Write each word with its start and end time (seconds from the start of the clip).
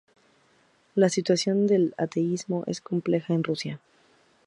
La 0.95 1.09
situación 1.09 1.67
del 1.67 1.93
ateísmo 1.95 2.63
es 2.65 2.81
compleja 2.81 3.35
en 3.35 3.43
Rusia. 3.43 3.79